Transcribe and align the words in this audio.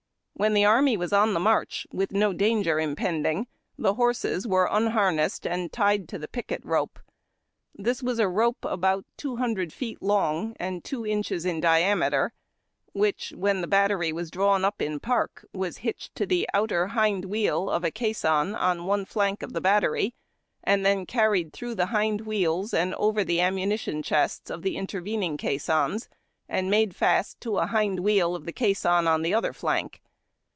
When 0.35 0.55
the 0.55 0.65
army 0.65 0.97
was 0.97 1.13
on 1.13 1.35
the 1.35 1.39
march, 1.39 1.85
with 1.93 2.11
no 2.13 2.33
danger 2.33 2.79
impending, 2.79 3.45
the 3.77 3.93
horses 3.93 4.47
were 4.47 4.67
unhar 4.67 5.13
nessed 5.13 5.47
and 5.47 5.71
tied 5.71 6.09
to 6.09 6.17
the 6.17 6.27
picket 6.27 6.63
ro})e. 6.65 6.89
This 7.75 8.01
was 8.01 8.17
a 8.17 8.27
rope 8.27 8.57
about 8.65 9.05
two 9.17 9.35
hundred 9.35 9.71
feet 9.71 10.01
long 10.01 10.55
and 10.59 10.83
two 10.83 11.05
inches 11.05 11.45
in 11.45 11.59
diameter, 11.59 12.33
which, 12.91 13.33
when 13.37 13.61
the 13.61 13.67
battery 13.67 14.11
was 14.11 14.31
drawn 14.31 14.65
up 14.65 14.81
in 14.81 14.99
park, 14.99 15.45
was 15.53 15.77
hitched 15.85 16.15
to 16.15 16.25
the 16.25 16.49
outer 16.55 16.87
hind 16.87 17.25
wheel 17.25 17.69
of 17.69 17.83
a 17.83 17.91
caisson 17.91 18.55
on 18.55 18.85
one 18.87 19.05
flank 19.05 19.43
of 19.43 19.53
the 19.53 19.61
battery, 19.61 20.15
and 20.63 20.83
then 20.83 21.05
carried 21.05 21.53
through 21.53 21.75
the 21.75 21.87
hind 21.93 22.21
wheels 22.21 22.73
and 22.73 22.95
over 22.95 23.23
the 23.23 23.39
ammunition 23.39 24.01
chests 24.01 24.49
of 24.49 24.63
the 24.63 24.75
intervening 24.75 25.37
caissons 25.37 26.09
and 26.49 26.71
made 26.71 26.95
fast 26.95 27.39
to 27.41 27.59
a 27.59 27.67
hind 27.67 27.99
wheel 27.99 28.33
of 28.35 28.45
the 28.45 28.53
caisson 28.53 29.07
on 29.07 29.21
the 29.21 29.35
other 29.35 29.53
flank. 29.53 30.01